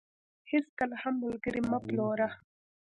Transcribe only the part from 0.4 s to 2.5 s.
هيچ کله هم ملګري مه پلوره.